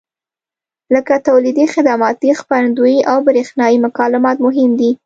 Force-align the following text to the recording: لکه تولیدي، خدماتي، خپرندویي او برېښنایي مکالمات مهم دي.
لکه 0.93 1.15
تولیدي، 1.27 1.65
خدماتي، 1.73 2.29
خپرندویي 2.41 2.99
او 3.11 3.17
برېښنایي 3.27 3.77
مکالمات 3.85 4.37
مهم 4.45 4.71
دي. 4.79 4.91